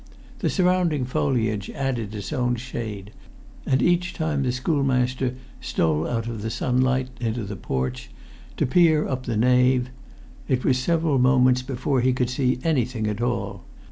The 0.39 0.49
surrounding 0.49 1.05
foliage 1.05 1.69
added 1.69 2.15
its 2.15 2.33
own 2.33 2.55
shade; 2.55 3.11
and 3.67 3.83
each 3.83 4.15
time 4.15 4.41
the 4.41 4.51
schoolmaster 4.51 5.35
stole 5.59 6.07
out 6.07 6.25
of 6.25 6.41
the 6.41 6.49
sunlight 6.49 7.09
into 7.19 7.43
the 7.43 7.55
porch, 7.55 8.09
to 8.57 8.65
peer 8.65 9.07
up 9.07 9.27
the 9.27 9.37
nave, 9.37 9.91
it 10.47 10.65
was 10.65 10.79
several 10.79 11.19
moments 11.19 11.61
before 11.61 12.01
he 12.01 12.13
could 12.13 12.31
see 12.31 12.57
anything 12.63 13.05
at 13.05 13.21
all. 13.21 13.63